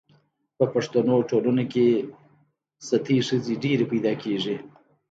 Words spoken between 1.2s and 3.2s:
ټولنو کي ستۍ